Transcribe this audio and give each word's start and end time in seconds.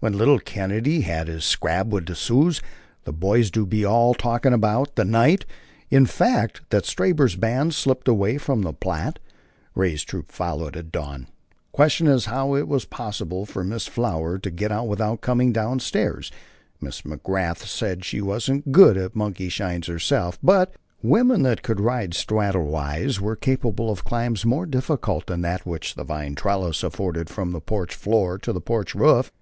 "when 0.00 0.12
little 0.18 0.38
Kennedy 0.38 1.00
had 1.00 1.28
his 1.28 1.46
scrap 1.46 1.86
wid 1.86 2.04
the 2.04 2.14
Sioux 2.14 2.52
the 3.04 3.12
boys 3.14 3.50
do 3.50 3.64
be 3.64 3.86
all 3.86 4.12
talkin' 4.12 4.52
about" 4.52 4.96
the 4.96 5.04
night, 5.06 5.46
in 5.88 6.04
fact, 6.04 6.60
that 6.68 6.84
Stabber's 6.84 7.36
band 7.36 7.74
slipped 7.74 8.06
away 8.06 8.36
from 8.36 8.60
the 8.60 8.74
Platte, 8.74 9.18
Ray's 9.74 10.02
troop 10.04 10.30
following 10.30 10.74
at 10.76 10.92
dawn. 10.92 11.26
Questioned 11.72 12.10
as 12.10 12.24
to 12.24 12.28
how 12.32 12.54
it 12.54 12.68
was 12.68 12.84
possible 12.84 13.46
for 13.46 13.64
Miss 13.64 13.86
Flower 13.86 14.38
to 14.40 14.50
get 14.50 14.70
out 14.70 14.88
without 14.88 15.22
coming 15.22 15.54
down 15.54 15.80
stairs, 15.80 16.30
Miss 16.82 17.00
McGrath 17.00 17.64
said 17.66 18.04
she 18.04 18.20
wasn't 18.20 18.72
good 18.72 18.98
at 18.98 19.14
monkeyshines 19.16 19.86
herself, 19.86 20.38
but 20.42 20.74
"wimmen 21.02 21.44
that 21.44 21.62
could 21.62 21.80
ride 21.80 22.10
sthraddle 22.12 22.66
wise" 22.66 23.22
were 23.22 23.36
capable 23.36 23.88
of 23.90 24.04
climbs 24.04 24.44
more 24.44 24.66
difficult 24.66 25.24
than 25.28 25.40
that 25.40 25.64
which 25.64 25.94
the 25.94 26.04
vine 26.04 26.34
trellis 26.34 26.82
afforded 26.82 27.30
from 27.30 27.52
the 27.52 27.60
porch 27.62 27.94
floor 27.94 28.36
to 28.36 28.52
the 28.52 28.60
porch 28.60 28.94
roof. 28.94 29.32